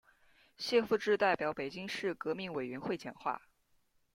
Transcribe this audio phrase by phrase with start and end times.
[0.57, 3.39] 谢富治代表北京市革命委员会讲话。